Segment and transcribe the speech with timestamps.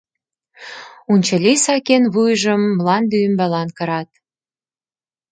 [1.11, 4.09] Унчыли сакен вуйжым мланде ӱмбалан кырат.